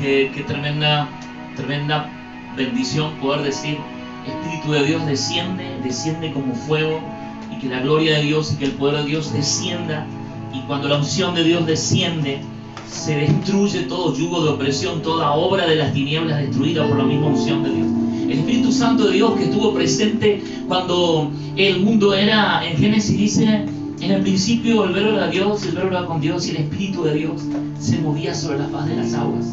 [0.00, 1.08] Qué, tremenda,
[1.56, 2.10] tremenda
[2.56, 3.78] bendición poder decir,
[4.26, 7.00] Espíritu de Dios desciende, desciende como fuego
[7.50, 10.06] y que la gloria de Dios y que el poder de Dios descienda.
[10.52, 12.40] Y cuando la unción de Dios desciende,
[12.88, 17.28] se destruye todo yugo de opresión, toda obra de las tinieblas destruida por la misma
[17.28, 17.86] unción de Dios.
[18.24, 23.64] El Espíritu Santo de Dios que estuvo presente cuando el mundo era, en Génesis dice,
[24.00, 27.04] en el principio el verbo era Dios, el verbo era con Dios y el Espíritu
[27.04, 27.42] de Dios
[27.78, 29.46] se movía sobre la faz de las aguas.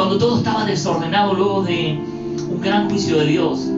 [0.00, 1.98] Cuando todo estaba desordenado luego de
[2.50, 3.68] un gran juicio de Dios,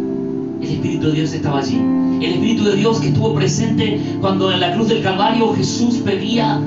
[0.63, 1.77] el Espíritu de Dios estaba allí.
[2.21, 6.61] El Espíritu de Dios que estuvo presente cuando en la cruz del Calvario Jesús pedía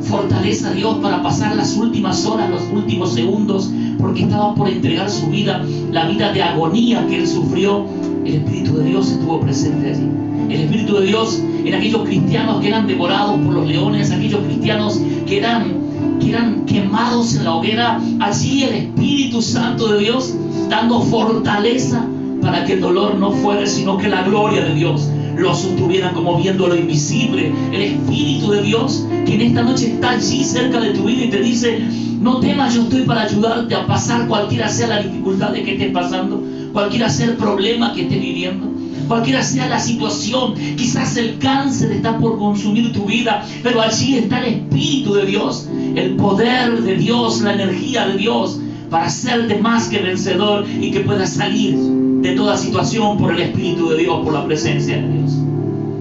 [0.00, 3.70] fortaleza a Dios para pasar las últimas horas, los últimos segundos,
[4.00, 7.86] porque estaba por entregar su vida, la vida de agonía que él sufrió.
[8.24, 10.10] El Espíritu de Dios estuvo presente allí.
[10.52, 15.00] El Espíritu de Dios en aquellos cristianos que eran devorados por los leones, aquellos cristianos
[15.24, 15.85] que eran
[16.18, 20.34] que eran quemados en la hoguera, allí el Espíritu Santo de Dios
[20.68, 22.06] dando fortaleza
[22.40, 26.38] para que el dolor no fuera, sino que la gloria de Dios lo sostuviera como
[26.38, 27.52] viendo lo invisible.
[27.72, 31.30] El Espíritu de Dios que en esta noche está allí cerca de tu vida y
[31.30, 31.80] te dice,
[32.20, 35.92] no temas, yo estoy para ayudarte a pasar cualquiera sea la dificultad de que estés
[35.92, 36.42] pasando,
[36.72, 38.75] cualquiera sea el problema que estés viviendo.
[39.08, 44.40] Cualquiera sea la situación, quizás el cáncer está por consumir tu vida, pero allí está
[44.44, 49.88] el Espíritu de Dios, el poder de Dios, la energía de Dios, para hacerte más
[49.88, 54.32] que vencedor y que puedas salir de toda situación por el Espíritu de Dios, por
[54.32, 55.32] la presencia de Dios.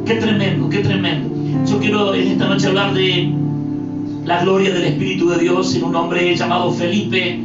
[0.05, 1.29] Qué tremendo, qué tremendo.
[1.69, 3.31] Yo quiero en esta noche hablar de
[4.25, 7.39] la gloria del Espíritu de Dios en un hombre llamado Felipe,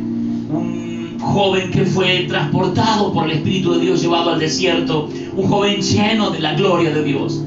[0.50, 5.80] un joven que fue transportado por el Espíritu de Dios, llevado al desierto, un joven
[5.80, 7.42] lleno de la gloria de Dios.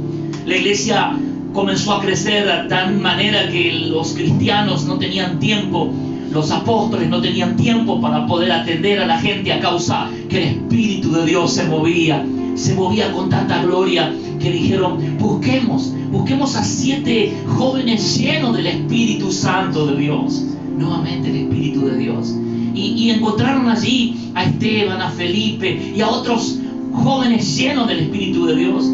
[0.46, 1.18] La iglesia
[1.54, 5.92] comenzó a crecer de tal manera que los cristianos no tenían tiempo
[6.34, 10.50] los apóstoles no tenían tiempo para poder atender a la gente a causa que el
[10.50, 12.26] Espíritu de Dios se movía,
[12.56, 19.32] se movía con tanta gloria que dijeron, busquemos, busquemos a siete jóvenes llenos del Espíritu
[19.32, 20.44] Santo de Dios.
[20.76, 22.36] Nuevamente el Espíritu de Dios.
[22.74, 26.58] Y, encontraron allí a Esteban, a Felipe y a otros
[26.92, 28.86] jóvenes llenos del Espíritu de Dios.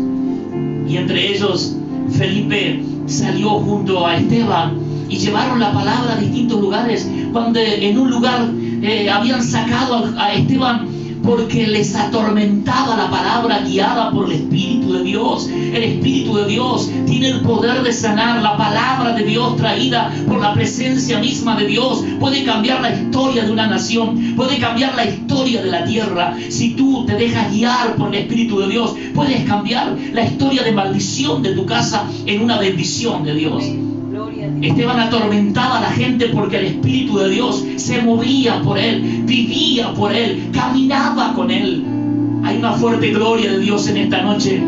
[0.88, 1.76] Y entre ellos
[2.12, 7.10] Felipe salió junto a Esteban y llevaron la palabra a distintos lugares.
[7.32, 8.50] Cuando en un lugar
[8.82, 10.88] eh, habían sacado a Esteban
[11.24, 15.47] porque les atormentaba la palabra guiada por el Espíritu de Dios.
[15.50, 18.41] El Espíritu de Dios tiene el poder de sanar.
[18.41, 23.44] La palabra de Dios traída por la presencia misma de Dios puede cambiar la historia
[23.44, 26.35] de una nación, puede cambiar la historia de la tierra.
[26.50, 30.72] Si tú te dejas guiar por el Espíritu de Dios, puedes cambiar la historia de
[30.72, 33.89] maldición de tu casa en una bendición de Dios.
[34.62, 39.94] Esteban atormentaba a la gente porque el Espíritu de Dios se movía por él, vivía
[39.94, 41.86] por él, caminaba con él.
[42.44, 44.62] Hay una fuerte gloria de Dios en esta noche.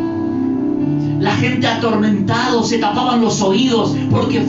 [1.19, 4.41] La gente atormentado se tapaban los oídos porque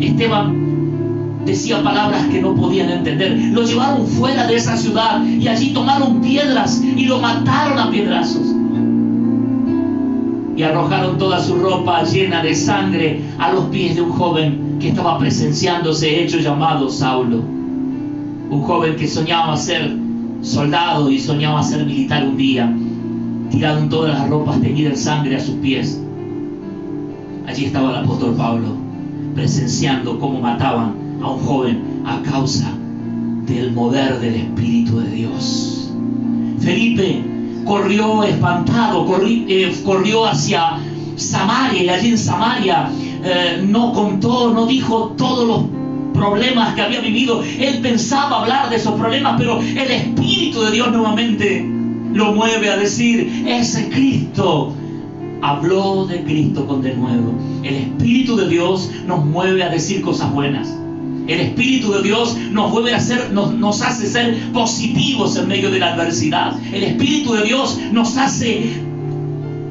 [0.00, 3.38] Esteban decía palabras que no podían entender.
[3.52, 8.54] Lo llevaron fuera de esa ciudad y allí tomaron piedras y lo mataron a piedrazos.
[10.56, 14.88] Y arrojaron toda su ropa llena de sangre a los pies de un joven que
[14.88, 17.38] estaba presenciando ese hecho llamado Saulo.
[17.38, 19.94] Un joven que soñaba ser
[20.42, 22.74] soldado y soñaba ser militar un día,
[23.50, 26.00] tirado en todas las ropas teñidas en sangre a sus pies.
[27.46, 28.68] Allí estaba el apóstol Pablo,
[29.34, 32.72] presenciando cómo mataban a un joven a causa
[33.46, 35.92] del poder del Espíritu de Dios.
[36.58, 37.22] Felipe
[37.64, 40.78] corrió espantado, eh, corrió hacia
[41.16, 42.90] Samaria y allí en Samaria
[43.24, 45.64] eh, no contó, no dijo todos los
[46.12, 47.42] problemas que había vivido.
[47.42, 51.66] Él pensaba hablar de esos problemas, pero el Espíritu de Dios nuevamente
[52.12, 54.72] lo mueve a decir, ese Cristo
[55.42, 57.32] habló de Cristo con de nuevo.
[57.62, 60.68] El Espíritu de Dios nos mueve a decir cosas buenas.
[61.26, 65.70] El Espíritu de Dios nos vuelve a hacer, nos, nos, hace ser positivos en medio
[65.70, 66.56] de la adversidad.
[66.72, 68.82] El Espíritu de Dios nos hace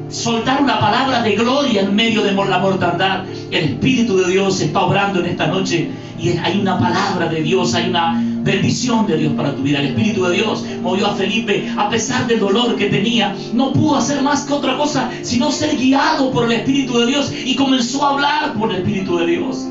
[0.08, 3.24] soltar una palabra de gloria en medio de la mortandad.
[3.50, 7.74] El Espíritu de Dios está obrando en esta noche y hay una palabra de Dios,
[7.74, 9.80] hay una bendición de Dios para tu vida.
[9.80, 13.34] El Espíritu de Dios movió a Felipe a pesar del dolor que tenía.
[13.52, 17.32] No pudo hacer más que otra cosa sino ser guiado por el Espíritu de Dios
[17.44, 19.66] y comenzó a hablar por el Espíritu de Dios.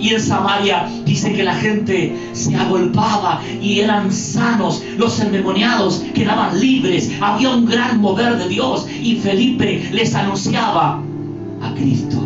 [0.00, 4.82] Y en Samaria dice que la gente se agolpaba y eran sanos.
[4.96, 7.10] Los endemoniados quedaban libres.
[7.20, 8.86] Había un gran mover de Dios.
[9.02, 11.02] Y Felipe les anunciaba
[11.60, 12.16] a Cristo,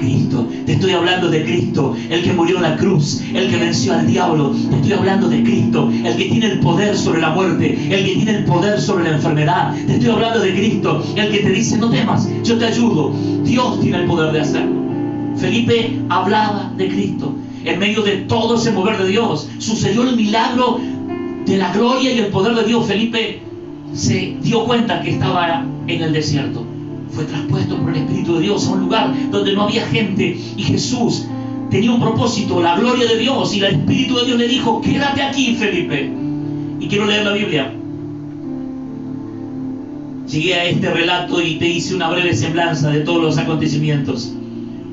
[0.00, 0.48] Cristo.
[0.66, 4.06] Te estoy hablando de Cristo, el que murió en la cruz, el que venció al
[4.06, 4.50] diablo.
[4.70, 8.14] Te estoy hablando de Cristo, el que tiene el poder sobre la muerte, el que
[8.14, 9.74] tiene el poder sobre la enfermedad.
[9.86, 13.12] Te estoy hablando de Cristo, el que te dice, no temas, yo te ayudo.
[13.44, 14.80] Dios tiene el poder de hacerlo.
[15.36, 17.34] Felipe hablaba de Cristo.
[17.64, 20.80] En medio de todo ese mover de Dios, sucedió el milagro
[21.44, 22.86] de la gloria y el poder de Dios.
[22.86, 23.42] Felipe
[23.92, 26.69] se dio cuenta que estaba en el desierto
[27.12, 30.62] fue traspuesto por el Espíritu de Dios a un lugar donde no había gente y
[30.62, 31.26] Jesús
[31.70, 35.22] tenía un propósito, la gloria de Dios y el Espíritu de Dios le dijo, quédate
[35.22, 36.10] aquí Felipe.
[36.80, 37.72] Y quiero leer la Biblia.
[40.26, 44.32] Llegué a este relato y te hice una breve semblanza de todos los acontecimientos,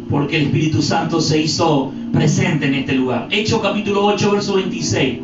[0.10, 3.28] porque el Espíritu Santo se hizo presente en este lugar.
[3.32, 5.20] Hecho capítulo 8, verso 26.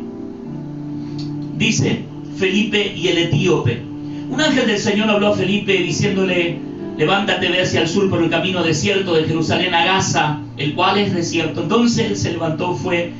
[1.58, 2.04] Dice
[2.36, 3.82] Felipe y el etíope.
[4.30, 6.58] Un ángel del Señor habló a Felipe diciéndole,
[6.96, 10.98] levántate, ve hacia el sur por el camino desierto de Jerusalén a Gaza, el cual
[10.98, 11.62] es desierto.
[11.62, 13.12] Entonces él se levantó, fue,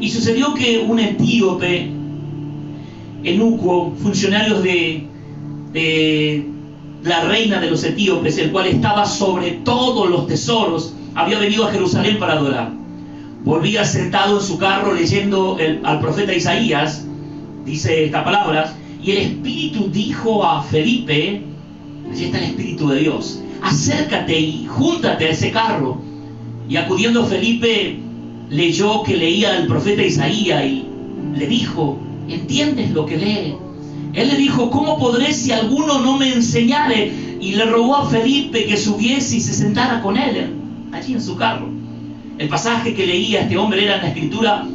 [0.00, 1.90] y sucedió que un etíope,
[3.24, 5.06] enuco, funcionario de,
[5.72, 6.46] de
[7.04, 11.70] la reina de los etíopes, el cual estaba sobre todos los tesoros, había venido a
[11.70, 12.72] Jerusalén para adorar.
[13.44, 17.06] Volvía sentado en su carro leyendo al profeta Isaías,
[17.64, 21.42] dice estas palabras, y el Espíritu dijo a Felipe,
[22.12, 23.40] Allí está el Espíritu de Dios.
[23.62, 25.96] Acércate y júntate a ese carro.
[26.68, 27.98] Y acudiendo Felipe,
[28.50, 30.84] leyó que leía el profeta Isaías y
[31.34, 31.98] le dijo,
[32.28, 33.54] ¿entiendes lo que lee?
[34.12, 37.10] Él le dijo, ¿cómo podré si alguno no me enseñare?
[37.40, 40.54] Y le rogó a Felipe que subiese y se sentara con él
[40.92, 41.70] allí en su carro.
[42.36, 44.66] El pasaje que leía este hombre era en la escritura,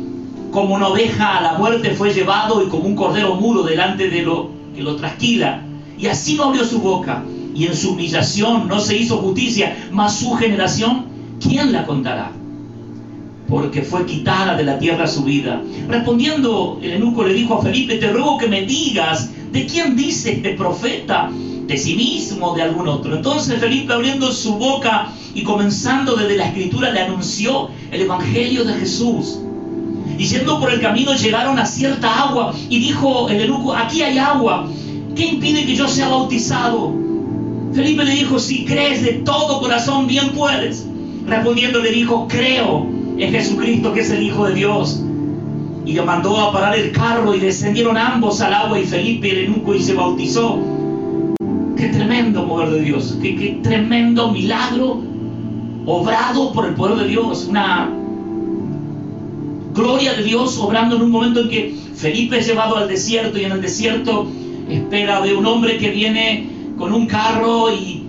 [0.49, 4.23] como una oveja a la muerte fue llevado y como un cordero mudo delante de
[4.23, 5.66] lo que lo trasquila
[5.97, 7.23] y así no abrió su boca,
[7.57, 11.05] y en su humillación no se hizo justicia, mas su generación,
[11.41, 12.31] ¿quién la contará?
[13.49, 15.61] Porque fue quitada de la tierra su vida.
[15.87, 20.33] Respondiendo, el eunuco le dijo a Felipe, te ruego que me digas, ¿de quién dice
[20.33, 21.31] este profeta?
[21.65, 23.15] ¿De sí mismo o de algún otro?
[23.15, 28.73] Entonces Felipe abriendo su boca y comenzando desde la escritura le anunció el Evangelio de
[28.73, 29.39] Jesús.
[30.17, 34.17] Y yendo por el camino llegaron a cierta agua y dijo el eunuco, aquí hay
[34.17, 34.67] agua
[35.17, 36.93] ¿Qué impide que yo sea bautizado?
[37.73, 40.87] Felipe le dijo, si crees de todo corazón, bien puedes.
[41.25, 42.85] Respondiendo le dijo, creo
[43.17, 45.03] en Jesucristo que es el Hijo de Dios.
[45.85, 49.45] Y le mandó a parar el carro y descendieron ambos al agua y Felipe el
[49.45, 50.59] eunuco y se bautizó.
[51.75, 55.01] Qué tremendo mover de Dios, qué, qué tremendo milagro
[55.87, 57.47] obrado por el poder de Dios.
[57.49, 57.89] Una
[59.73, 63.45] gloria de Dios obrando en un momento en que Felipe es llevado al desierto y
[63.45, 64.27] en el desierto
[64.69, 66.47] espera de un hombre que viene
[66.77, 68.03] con un carro y,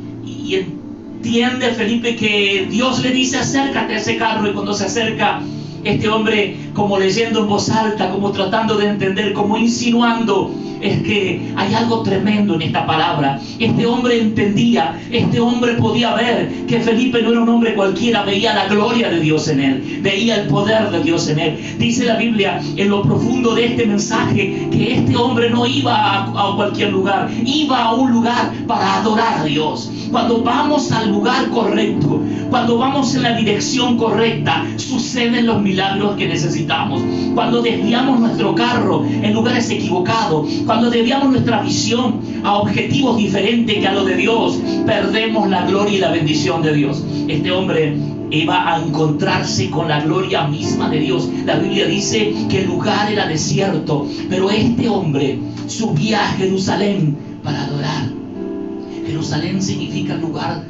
[0.50, 4.48] entiende Felipe que Dios le dice acércate a ese carro.
[4.48, 5.42] Y cuando se acerca
[5.84, 11.52] este hombre como leyendo en voz alta, como tratando de entender, como insinuando, es que
[11.56, 13.40] hay algo tremendo en esta palabra.
[13.58, 18.54] Este hombre entendía, este hombre podía ver que Felipe no era un hombre cualquiera, veía
[18.54, 21.76] la gloria de Dios en él, veía el poder de Dios en él.
[21.78, 26.24] Dice la Biblia en lo profundo de este mensaje que este hombre no iba a,
[26.24, 29.90] a cualquier lugar, iba a un lugar para adorar a Dios.
[30.10, 36.26] Cuando vamos al lugar correcto, cuando vamos en la dirección correcta, suceden los milagros que
[36.26, 37.02] necesitamos.
[37.34, 43.86] Cuando desviamos nuestro carro en lugares equivocados, cuando desviamos nuestra visión a objetivos diferentes que
[43.86, 47.04] a los de Dios, perdemos la gloria y la bendición de Dios.
[47.28, 47.96] Este hombre
[48.30, 51.28] iba a encontrarse con la gloria misma de Dios.
[51.44, 57.64] La Biblia dice que el lugar era desierto, pero este hombre subía a Jerusalén para
[57.64, 58.08] adorar.
[59.06, 60.64] Jerusalén significa lugar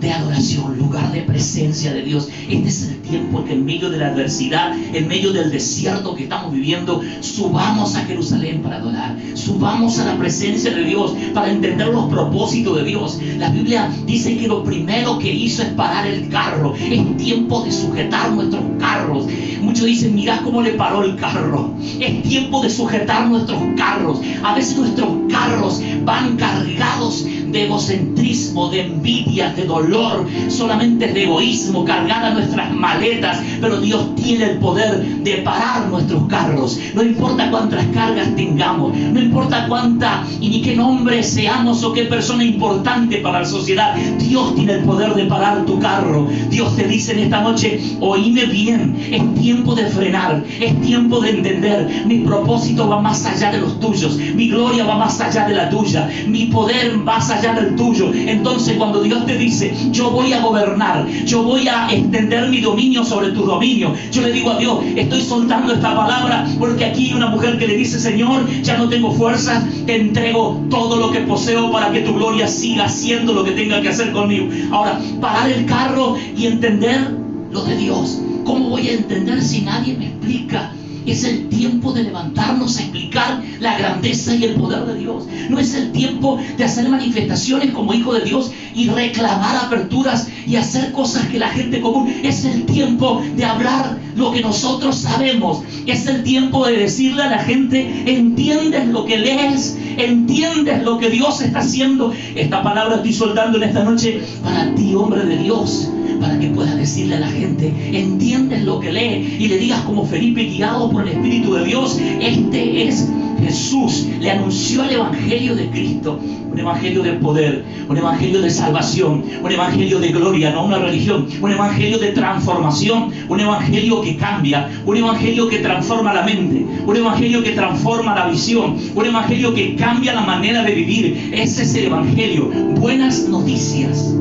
[0.00, 2.28] de adoración, lugar de presencia de Dios.
[2.48, 6.24] Este es el tiempo que en medio de la adversidad, en medio del desierto que
[6.24, 11.88] estamos viviendo, subamos a Jerusalén para adorar, subamos a la presencia de Dios para entender
[11.88, 13.18] los propósitos de Dios.
[13.38, 16.74] La Biblia dice que lo primero que hizo es parar el carro.
[16.74, 19.26] Es tiempo de sujetar nuestros carros.
[19.60, 21.74] Muchos dicen, mira cómo le paró el carro.
[22.00, 24.20] Es tiempo de sujetar nuestros carros.
[24.42, 31.84] A veces nuestros carros van cargados de egocentrismo, de envidia, de dolor, solamente de egoísmo,
[31.84, 36.78] cargadas nuestras maletas, pero Dios tiene el poder de parar nuestros carros.
[36.94, 42.04] No importa cuántas cargas tengamos, no importa cuánta y ni qué nombre seamos o qué
[42.04, 46.28] persona importante para la sociedad, Dios tiene el poder de parar tu carro.
[46.50, 51.30] Dios te dice en esta noche, oíme bien, es tiempo de frenar, es tiempo de
[51.30, 55.54] entender, mi propósito va más allá de los tuyos, mi gloria va más allá de
[55.54, 58.12] la tuya, mi poder va más allá allá del tuyo.
[58.14, 63.04] Entonces cuando Dios te dice, yo voy a gobernar, yo voy a extender mi dominio
[63.04, 67.14] sobre tu dominio, yo le digo a Dios, estoy soltando esta palabra porque aquí hay
[67.14, 71.20] una mujer que le dice, Señor, ya no tengo fuerzas, te entrego todo lo que
[71.20, 74.48] poseo para que tu gloria siga haciendo lo que tenga que hacer conmigo.
[74.70, 77.10] Ahora, parar el carro y entender
[77.50, 78.20] lo de Dios.
[78.44, 80.72] ¿Cómo voy a entender si nadie me explica?
[81.06, 85.24] Es el tiempo de levantarnos a explicar la grandeza y el poder de Dios.
[85.48, 90.56] No es el tiempo de hacer manifestaciones como hijo de Dios y reclamar aperturas y
[90.56, 92.12] hacer cosas que la gente común.
[92.22, 95.62] Es el tiempo de hablar lo que nosotros sabemos.
[95.86, 101.10] Es el tiempo de decirle a la gente, entiendes lo que lees, entiendes lo que
[101.10, 102.12] Dios está haciendo.
[102.34, 106.76] Esta palabra estoy soltando en esta noche para ti, hombre de Dios para que puedas
[106.76, 111.02] decirle a la gente, entiendes lo que lee y le digas como Felipe, guiado por
[111.02, 113.08] el Espíritu de Dios, este es
[113.42, 116.18] Jesús, le anunció el Evangelio de Cristo,
[116.50, 121.26] un Evangelio de poder, un Evangelio de salvación, un Evangelio de gloria, no una religión,
[121.40, 126.96] un Evangelio de transformación, un Evangelio que cambia, un Evangelio que transforma la mente, un
[126.96, 131.30] Evangelio que transforma la visión, un Evangelio que cambia la manera de vivir.
[131.32, 132.50] Ese es el Evangelio.
[132.76, 134.14] Buenas noticias.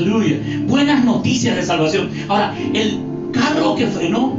[0.00, 0.40] Aleluya.
[0.66, 2.08] Buenas noticias de salvación.
[2.26, 3.00] Ahora, el
[3.32, 4.34] carro que frenó,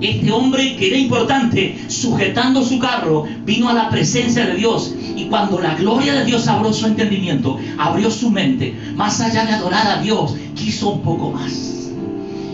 [0.00, 4.94] este hombre que era importante, sujetando su carro, vino a la presencia de Dios.
[5.14, 9.52] Y cuando la gloria de Dios abrió su entendimiento, abrió su mente, más allá de
[9.52, 11.52] adorar a Dios, quiso un poco más.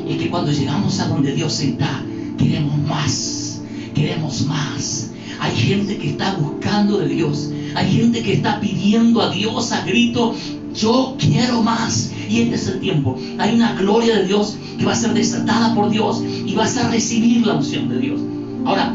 [0.08, 2.02] Es que cuando llegamos a donde Dios está,
[2.36, 3.62] queremos más,
[3.94, 5.12] queremos más.
[5.38, 7.50] Hay gente que está buscando de Dios.
[7.74, 10.34] Hay gente que está pidiendo a Dios a grito,
[10.75, 12.12] yo quiero más.
[12.28, 13.16] Y este es el tiempo.
[13.38, 16.90] Hay una gloria de Dios que va a ser desatada por Dios y vas a
[16.90, 18.21] recibir la unción de Dios.
[18.64, 18.95] Ahora,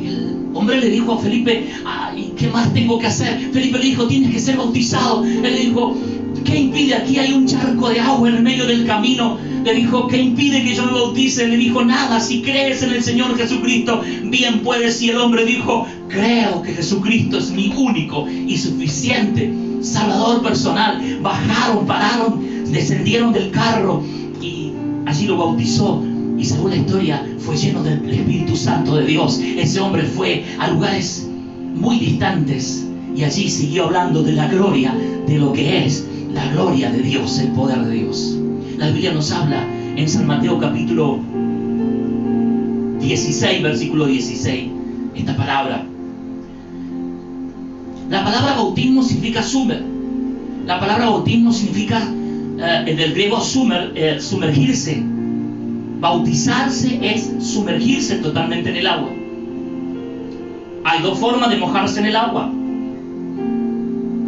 [0.00, 3.50] el hombre le dijo a Felipe, Ay, ¿qué más tengo que hacer?
[3.52, 5.24] Felipe le dijo, tienes que ser bautizado.
[5.24, 5.96] Él le dijo,
[6.44, 6.94] ¿qué impide?
[6.94, 9.38] Aquí hay un charco de agua en medio del camino.
[9.64, 11.46] Le dijo, ¿qué impide que yo me bautice?
[11.46, 15.02] Le dijo, nada, si crees en el Señor Jesucristo, bien puedes.
[15.02, 21.00] Y el hombre dijo, creo que Jesucristo es mi único y suficiente Salvador personal.
[21.22, 24.02] Bajaron, pararon, descendieron del carro
[24.40, 24.72] y
[25.06, 26.02] allí lo bautizó.
[26.38, 29.40] Y según la historia, fue lleno del Espíritu Santo de Dios.
[29.40, 31.26] Ese hombre fue a lugares
[31.74, 34.94] muy distantes y allí siguió hablando de la gloria,
[35.26, 38.36] de lo que es la gloria de Dios, el poder de Dios.
[38.76, 39.66] La Biblia nos habla
[39.96, 41.18] en San Mateo capítulo
[43.00, 44.70] 16, versículo 16,
[45.14, 45.86] esta palabra.
[48.08, 49.82] La palabra bautismo significa sumer.
[50.64, 52.00] La palabra bautismo significa,
[52.58, 55.02] eh, en el griego sumer, eh, sumergirse.
[56.00, 59.10] Bautizarse es sumergirse totalmente en el agua.
[60.84, 62.48] Hay dos formas de mojarse en el agua.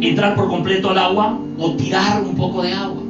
[0.01, 3.03] Entrar por completo al agua o tirar un poco de agua.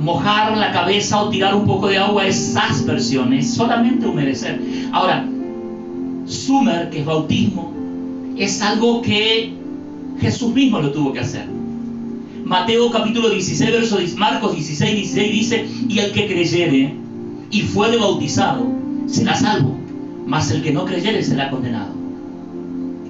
[0.00, 4.60] Mojar la cabeza o tirar un poco de agua es aspersión, es solamente humedecer.
[4.90, 5.24] Ahora,
[6.26, 7.71] sumer, que es bautismo,
[8.36, 9.52] es algo que
[10.20, 11.46] Jesús mismo lo tuvo que hacer.
[12.44, 16.94] Mateo capítulo 16, verso Marcos 16, 16 dice, y el que creyere
[17.50, 18.66] y fuere bautizado
[19.06, 19.76] será salvo,
[20.26, 21.92] mas el que no creyere será condenado.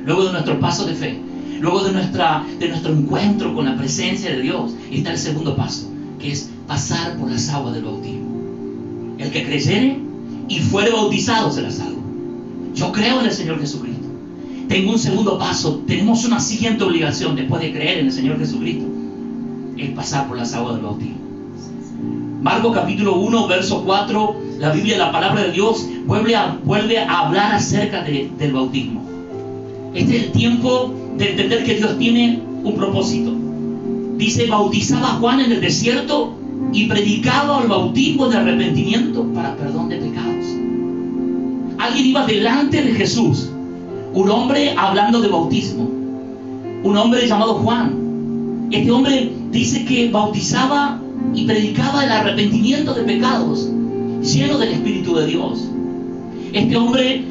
[0.05, 1.19] Luego de nuestro paso de fe,
[1.61, 5.89] luego de, nuestra, de nuestro encuentro con la presencia de Dios, está el segundo paso,
[6.21, 9.17] que es pasar por las aguas del bautismo.
[9.19, 9.99] El que creyere
[10.49, 12.03] y fuere bautizado será salvo.
[12.75, 14.02] Yo creo en el Señor Jesucristo
[14.69, 18.85] tengo un segundo paso, tenemos una siguiente obligación después de creer en el Señor Jesucristo,
[19.77, 21.17] es pasar por las aguas del bautismo.
[22.43, 28.03] Marcos capítulo 1, verso 4, la Biblia, la palabra de Dios, vuelve a, hablar acerca
[28.03, 29.03] del bautismo.
[29.95, 33.33] Este es el tiempo de entender que Dios tiene un propósito.
[34.17, 36.35] Dice, bautizaba a Juan en el desierto
[36.73, 40.47] y predicaba el bautismo de arrepentimiento para perdón de pecados.
[41.79, 43.52] Alguien iba delante de Jesús
[44.15, 45.85] un hombre hablando de bautismo,
[46.85, 48.69] un hombre llamado Juan.
[48.71, 51.01] Este hombre dice que bautizaba
[51.35, 53.71] y predicaba el arrepentimiento de pecados,
[54.23, 55.69] lleno del Espíritu de Dios.
[56.53, 57.25] Este hombre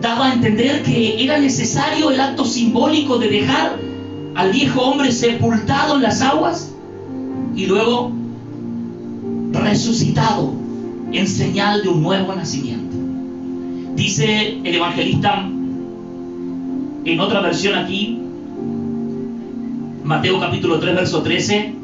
[0.00, 3.78] daba a entender que era necesario el acto simbólico de dejar
[4.34, 6.72] al viejo hombre sepultado en las aguas
[7.54, 8.12] y luego
[9.52, 10.52] resucitado
[11.12, 12.96] en señal de un nuevo nacimiento.
[13.94, 15.48] Dice el evangelista
[17.04, 18.18] en otra versión aquí,
[20.04, 21.74] Mateo capítulo 3, verso 13,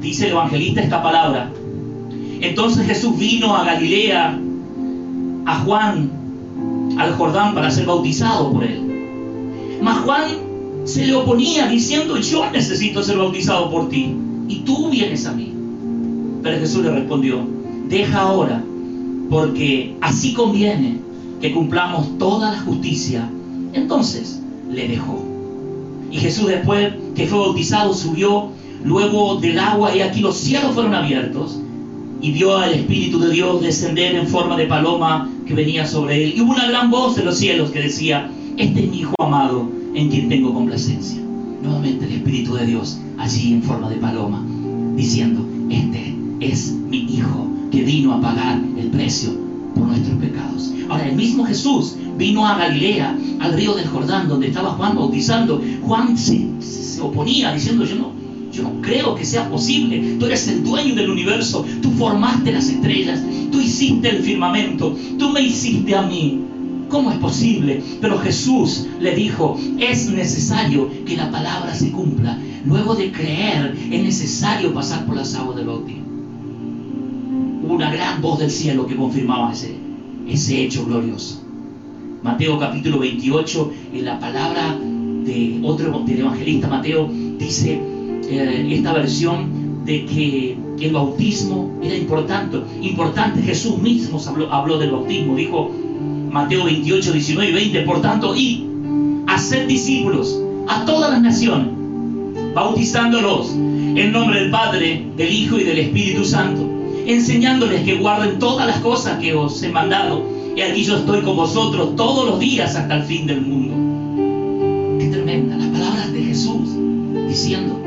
[0.00, 1.50] dice el evangelista esta palabra.
[2.40, 4.38] Entonces Jesús vino a Galilea,
[5.46, 6.10] a Juan,
[6.98, 9.78] al Jordán, para ser bautizado por él.
[9.80, 10.24] Mas Juan
[10.84, 14.14] se le oponía diciendo, yo necesito ser bautizado por ti
[14.48, 15.52] y tú vienes a mí.
[16.42, 17.40] Pero Jesús le respondió,
[17.88, 18.62] deja ahora,
[19.30, 20.98] porque así conviene
[21.40, 23.28] que cumplamos toda la justicia.
[23.72, 25.22] Entonces le dejó.
[26.10, 28.50] Y Jesús después que fue bautizado subió
[28.84, 31.58] luego del agua y aquí los cielos fueron abiertos
[32.20, 36.34] y vio al Espíritu de Dios descender en forma de paloma que venía sobre él.
[36.36, 39.68] Y hubo una gran voz de los cielos que decía, este es mi Hijo amado
[39.94, 41.20] en quien tengo complacencia.
[41.62, 44.44] Nuevamente el Espíritu de Dios allí en forma de paloma,
[44.96, 49.41] diciendo, este es mi Hijo que vino a pagar el precio
[49.74, 50.72] por nuestros pecados.
[50.88, 55.62] Ahora, el mismo Jesús vino a Galilea, al río del Jordán, donde estaba Juan bautizando.
[55.82, 58.12] Juan se, oponía diciendo, yo no,
[58.52, 60.16] yo creo que sea posible.
[60.18, 61.64] Tú eres el dueño del universo.
[61.80, 63.20] Tú formaste las estrellas.
[63.50, 64.96] Tú hiciste el firmamento.
[65.18, 66.40] Tú me hiciste a mí.
[66.88, 67.82] ¿Cómo es posible?
[68.02, 72.38] Pero Jesús le dijo, es necesario que la palabra se cumpla.
[72.66, 76.01] Luego de creer, es necesario pasar por las aguas del bautismo.
[77.72, 79.74] Una gran voz del cielo que confirmaba ese,
[80.28, 81.40] ese hecho glorioso.
[82.22, 87.80] Mateo capítulo 28, en la palabra de otro del evangelista Mateo, dice
[88.28, 92.58] eh, esta versión de que el bautismo era importante.
[92.82, 95.70] Importante, Jesús mismo habló, habló del bautismo, dijo
[96.30, 98.66] Mateo 28, 19 y 20, por tanto, y
[99.28, 100.38] hacer discípulos
[100.68, 101.68] a todas las naciones,
[102.54, 106.71] bautizándolos en nombre del Padre, del Hijo y del Espíritu Santo,
[107.06, 110.24] enseñándoles que guarden todas las cosas que os he mandado.
[110.56, 114.98] Y aquí yo estoy con vosotros todos los días hasta el fin del mundo.
[114.98, 116.68] Qué tremenda, las palabras de Jesús
[117.28, 117.80] diciendo,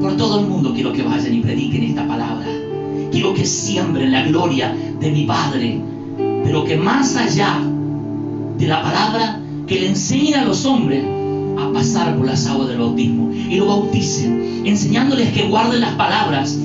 [0.00, 2.46] por todo el mundo quiero que vayan y prediquen esta palabra.
[3.12, 5.80] Quiero que siembren la gloria de mi Padre,
[6.44, 7.60] pero que más allá
[8.58, 11.04] de la palabra, que le enseñen a los hombres
[11.58, 16.58] a pasar por las aguas del bautismo y lo bauticen, enseñándoles que guarden las palabras,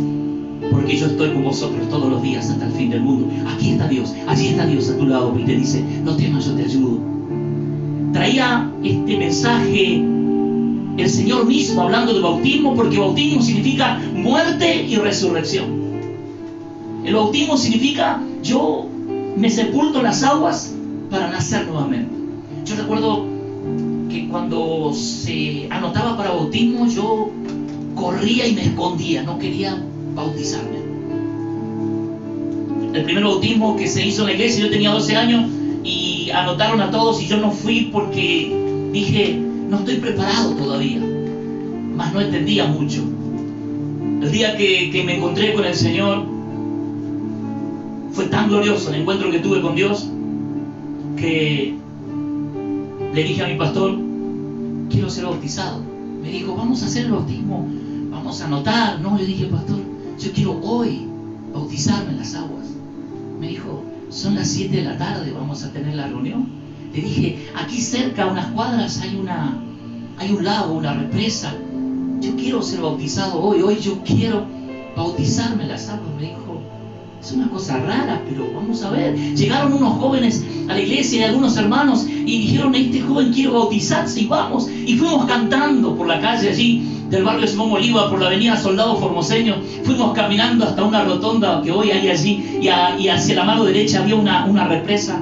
[0.85, 3.27] porque yo estoy con vosotros todos los días hasta el fin del mundo.
[3.51, 6.53] Aquí está Dios, allí está Dios a tu lado y te dice, no temas, yo
[6.53, 6.99] te ayudo.
[8.13, 15.65] Traía este mensaje el Señor mismo hablando de bautismo, porque bautismo significa muerte y resurrección.
[17.03, 18.87] El bautismo significa yo
[19.35, 20.71] me sepulto en las aguas
[21.09, 22.13] para nacer nuevamente.
[22.63, 23.25] Yo recuerdo
[24.11, 27.31] que cuando se anotaba para bautismo yo
[27.95, 30.74] corría y me escondía, no quería bautizarme.
[32.95, 35.51] El primer bautismo que se hizo en la iglesia, yo tenía 12 años
[35.83, 39.37] y anotaron a todos y yo no fui porque dije,
[39.69, 41.01] no estoy preparado todavía,
[41.93, 43.03] mas no entendía mucho.
[44.21, 46.23] El día que, que me encontré con el Señor
[48.13, 50.07] fue tan glorioso el encuentro que tuve con Dios
[51.17, 51.75] que
[53.13, 53.93] le dije a mi pastor,
[54.89, 55.81] quiero ser bautizado.
[56.21, 57.67] Me dijo, vamos a hacer el bautismo,
[58.09, 59.01] vamos a anotar.
[59.01, 59.79] No, le dije, pastor,
[60.17, 61.07] yo quiero hoy
[61.53, 62.54] bautizarme en las aguas.
[63.39, 66.47] Me dijo, son las 7 de la tarde, vamos a tener la reunión.
[66.93, 69.57] Le dije, aquí cerca, a unas cuadras, hay, una,
[70.17, 71.53] hay un lago, una represa.
[72.21, 74.45] Yo quiero ser bautizado hoy, hoy yo quiero
[74.95, 76.09] bautizarme en las aguas.
[76.17, 76.61] Me dijo,
[77.21, 79.15] es una cosa rara, pero vamos a ver.
[79.35, 84.21] Llegaron unos jóvenes a la iglesia y algunos hermanos y dijeron, este joven quiere bautizarse
[84.21, 84.69] y vamos.
[84.69, 88.95] Y fuimos cantando por la calle allí del barrio Simón Bolívar, por la avenida Soldado
[88.97, 89.57] Formoseño.
[89.83, 92.67] Fuimos caminando hasta una rotonda que hoy hay allí y,
[93.07, 95.21] hacia la mano derecha había una, una represa.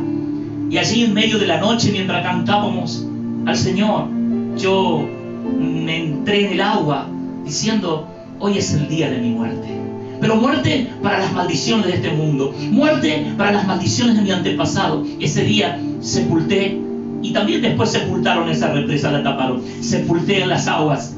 [0.69, 3.05] Y allí en medio de la noche, mientras cantábamos
[3.45, 4.07] al Señor,
[4.57, 5.07] yo
[5.59, 7.07] me entré en el agua
[7.43, 8.07] diciendo,
[8.39, 9.67] hoy es el día de mi muerte.
[10.19, 12.53] Pero muerte para las maldiciones de este mundo.
[12.71, 15.03] Muerte para las maldiciones de mi antepasado.
[15.19, 16.79] Ese día sepulté
[17.21, 19.61] y también después sepultaron esa represa, la taparon.
[19.81, 21.17] Sepulté en las aguas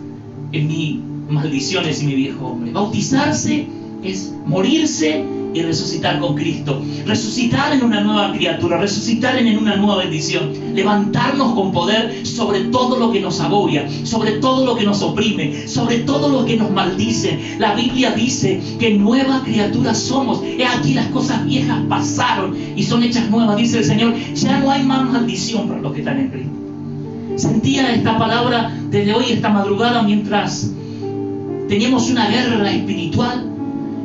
[0.56, 2.72] en mis maldiciones y mi viejo hombre.
[2.72, 3.68] Bautizarse
[4.04, 6.82] es morirse y resucitar con Cristo.
[7.06, 10.52] Resucitar en una nueva criatura, resucitar en una nueva bendición.
[10.74, 15.68] Levantarnos con poder sobre todo lo que nos agobia, sobre todo lo que nos oprime,
[15.68, 17.40] sobre todo lo que nos maldice.
[17.58, 20.44] La Biblia dice que nueva criatura somos.
[20.44, 24.14] He aquí las cosas viejas pasaron y son hechas nuevas, dice el Señor.
[24.36, 26.65] Ya no hay más maldición para los que están en Cristo.
[27.36, 30.72] Sentía esta palabra desde hoy, esta madrugada, mientras
[31.68, 33.52] teníamos una guerra espiritual.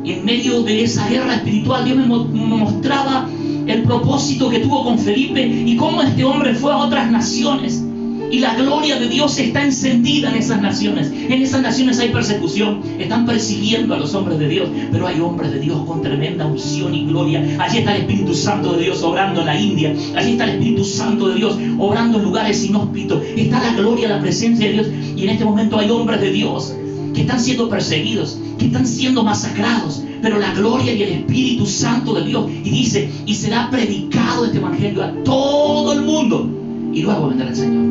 [0.04, 3.28] Y en medio de esa guerra espiritual Dios me mostraba
[3.66, 7.84] el propósito que tuvo con Felipe y cómo este hombre fue a otras naciones
[8.30, 11.10] Y la gloria de Dios está encendida en esas naciones.
[11.10, 12.80] En esas naciones hay persecución.
[12.98, 14.68] Están persiguiendo a los hombres de Dios.
[14.92, 17.44] Pero hay hombres de Dios con tremenda unción y gloria.
[17.58, 19.94] Allí está el Espíritu Santo de Dios obrando en la India.
[20.14, 23.22] Allí está el Espíritu Santo de Dios obrando en lugares inhóspitos.
[23.36, 24.86] Está la gloria, la presencia de Dios.
[25.16, 26.74] Y en este momento hay hombres de Dios
[27.14, 32.14] que están siendo perseguidos, que están siendo masacrados, pero la gloria y el Espíritu Santo
[32.14, 36.48] de Dios, y dice, y será predicado este Evangelio a todo el mundo,
[36.92, 37.89] y luego vendrá el Señor.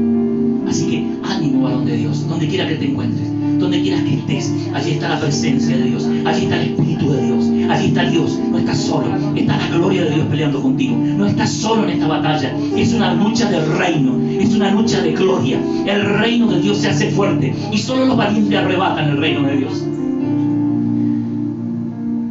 [0.69, 3.27] Así que ánimo, varón de Dios, donde quiera que te encuentres,
[3.57, 7.25] donde quieras que estés, allí está la presencia de Dios, allí está el Espíritu de
[7.25, 11.25] Dios, allí está Dios, no estás solo, está la gloria de Dios peleando contigo, no
[11.25, 15.59] estás solo en esta batalla, es una lucha del reino, es una lucha de gloria,
[15.87, 19.57] el reino de Dios se hace fuerte y solo los valientes arrebatan el reino de
[19.57, 19.83] Dios.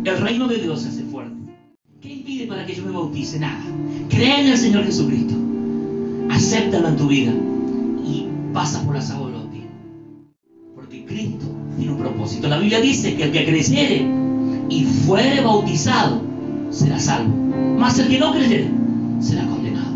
[0.05, 1.35] El reino de Dios se hace fuerte.
[2.01, 3.41] ¿Qué impide para que yo me bautice?
[3.41, 3.61] Nada.
[4.09, 5.35] Cree en el Señor Jesucristo.
[6.31, 7.33] Acéptalo en tu vida
[8.59, 9.67] pasa por las aguas de los pies.
[10.75, 12.49] Porque Cristo tiene un propósito.
[12.49, 14.05] La Biblia dice que el que creyere
[14.69, 16.21] y fuere bautizado
[16.71, 17.33] será salvo.
[17.79, 18.69] Mas el que no creyere
[19.21, 19.93] será condenado.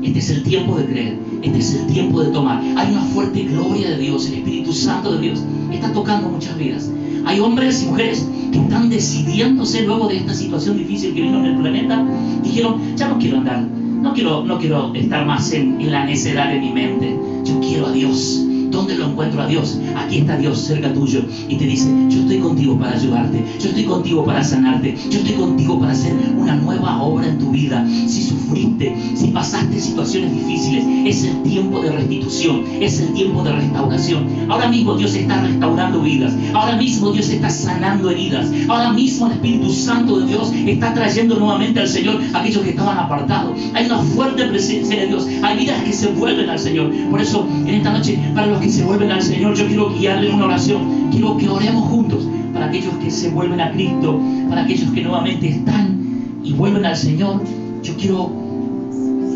[0.00, 1.18] Este es el tiempo de creer.
[1.42, 2.62] Este es el tiempo de tomar.
[2.76, 4.28] Hay una fuerte gloria de Dios.
[4.28, 6.88] El Espíritu Santo de Dios está tocando muchas vidas.
[7.24, 11.46] Hay hombres y mujeres que están decidiéndose luego de esta situación difícil que vino en
[11.46, 12.06] el planeta.
[12.44, 16.48] Dijeron, ya no quiero andar, no quiero, no quiero estar más en, en la necedad
[16.52, 17.27] de mi mente.
[17.44, 18.47] Yo quiero a Dios.
[18.70, 19.78] ¿Dónde lo encuentro a Dios?
[19.96, 23.84] Aquí está Dios cerca tuyo y te dice, yo estoy contigo para ayudarte, yo estoy
[23.84, 27.86] contigo para sanarte, yo estoy contigo para hacer una nueva obra en tu vida.
[28.06, 33.52] Si sufriste, si pasaste situaciones difíciles, es el tiempo de restitución, es el tiempo de
[33.52, 34.26] restauración.
[34.48, 39.32] Ahora mismo Dios está restaurando vidas, ahora mismo Dios está sanando heridas, ahora mismo el
[39.32, 43.58] Espíritu Santo de Dios está trayendo nuevamente al Señor a aquellos que estaban apartados.
[43.74, 46.92] Hay una fuerte presencia de Dios, hay vidas que se vuelven al Señor.
[47.10, 50.32] Por eso, en esta noche, para los que se vuelven al Señor, yo quiero guiarle
[50.32, 51.08] una oración.
[51.10, 55.48] Quiero que oremos juntos para aquellos que se vuelven a Cristo, para aquellos que nuevamente
[55.48, 55.98] están
[56.42, 57.42] y vuelven al Señor.
[57.82, 58.30] Yo quiero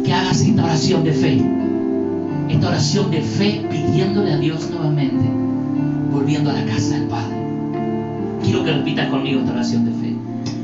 [0.04, 1.42] que hagas esta oración de fe.
[2.48, 5.24] Esta oración de fe pidiéndole a Dios nuevamente,
[6.12, 7.36] volviendo a la casa del Padre.
[8.42, 10.16] Quiero que repitas conmigo esta oración de fe.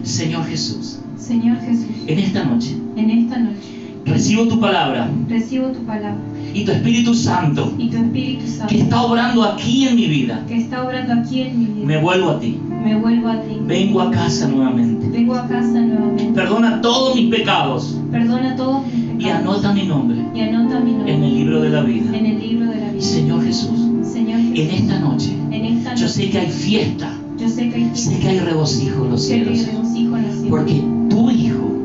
[0.02, 3.58] Señor Jesús, Señor Jesús, en esta noche en esta noche
[4.04, 6.16] recibo tu palabra recibo tu palabra
[6.54, 10.44] y tu Espíritu Santo y tu Espíritu Santo que está obrando aquí en mi vida.
[10.48, 11.86] que está obrando aquí en mi vida.
[11.86, 12.58] Me vuelvo a ti.
[12.84, 13.56] Me vuelvo a ti.
[13.66, 15.08] Vengo a casa nuevamente.
[15.10, 16.32] Vengo a casa nuevamente.
[16.34, 19.22] Perdona todos mis pecados Perdona todos mis pecados.
[19.22, 22.16] y anota mi nombre y anota mi nombre en el libro de la vida.
[22.16, 23.02] en el libro de la vida.
[23.02, 27.12] Señor Jesús, Señor en Jesús, esta noche en esta yo noche sé que hay fiesta,
[27.38, 29.58] yo sé que hay en los sé que hay regocijo en los cielos.
[30.48, 31.77] porque tu hijo,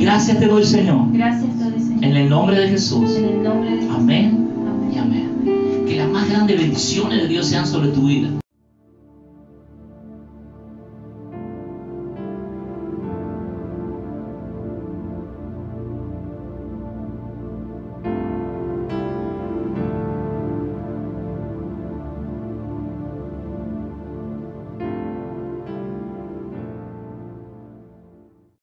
[0.00, 2.04] Gracias te doy, Señor, Gracias te doy, Señor.
[2.04, 3.14] en el nombre de Jesús.
[3.16, 3.94] En el nombre de Jesús.
[3.94, 4.92] Amén Amén.
[4.94, 5.84] y amén.
[5.86, 8.28] Que las más grandes bendiciones de Dios sean sobre tu vida.